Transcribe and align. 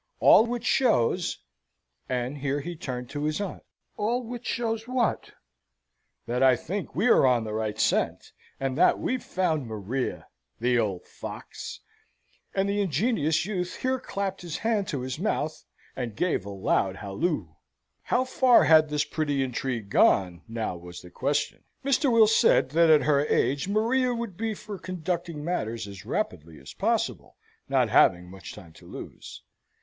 All 0.19 0.47
which 0.47 0.65
shows" 0.65 1.43
and 2.09 2.39
here 2.39 2.59
he 2.59 2.75
turned 2.75 3.07
to 3.11 3.25
his 3.25 3.39
aunt. 3.39 3.61
"All 3.97 4.23
which 4.23 4.47
shows 4.47 4.87
what?" 4.87 5.33
"That 6.25 6.41
I 6.41 6.55
think 6.55 6.95
we 6.95 7.05
are 7.07 7.23
on 7.27 7.43
the 7.43 7.53
right 7.53 7.79
scent; 7.79 8.31
and 8.59 8.75
that 8.79 8.97
we've 8.97 9.21
found 9.23 9.67
Maria 9.67 10.25
the 10.59 10.79
old 10.79 11.05
fox!" 11.05 11.81
And 12.55 12.67
the 12.67 12.81
ingenuous 12.81 13.45
youth 13.45 13.75
here 13.75 13.99
clapped 13.99 14.41
his 14.41 14.57
hand 14.57 14.87
to 14.87 15.01
his 15.01 15.19
mouth, 15.19 15.63
and 15.95 16.15
gave 16.15 16.47
a 16.47 16.49
loud 16.49 16.95
halloo. 16.95 17.49
How 18.01 18.23
far 18.23 18.63
had 18.63 18.89
this 18.89 19.03
pretty 19.05 19.43
intrigue 19.43 19.91
gone? 19.91 20.41
now 20.47 20.77
was 20.77 21.03
the 21.03 21.11
question. 21.11 21.63
Mr. 21.85 22.11
Will 22.11 22.25
said, 22.25 22.71
that 22.71 22.89
at 22.89 23.03
her 23.03 23.23
age, 23.27 23.67
Maria 23.67 24.15
would 24.15 24.35
be 24.35 24.55
for 24.55 24.79
conducting 24.79 25.45
matters 25.45 25.87
as 25.87 26.07
rapidly 26.07 26.57
as 26.59 26.73
possible, 26.73 27.35
not 27.69 27.89
having 27.89 28.31
much 28.31 28.53
time 28.55 28.73
to 28.73 28.87
lose. 28.87 29.43